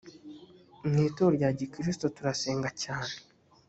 [0.89, 3.13] mu itorero rya gikristo turasenga cyane